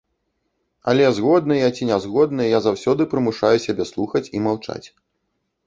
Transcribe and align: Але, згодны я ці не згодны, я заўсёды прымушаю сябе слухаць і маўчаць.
Але, 0.93 1.05
згодны 1.17 1.57
я 1.57 1.67
ці 1.79 1.83
не 1.91 1.99
згодны, 2.07 2.43
я 2.57 2.63
заўсёды 2.69 3.09
прымушаю 3.13 3.55
сябе 3.69 3.89
слухаць 3.93 4.25
і 4.35 4.45
маўчаць. 4.51 4.83